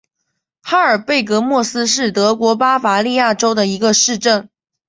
[0.63, 4.49] 哈尔贝格莫斯是德国巴伐利亚州的一个市镇。